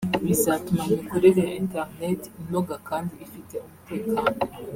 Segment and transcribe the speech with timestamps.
[0.25, 4.29] bizatuma imikorere ya Internet inoga kandi ifite umutekano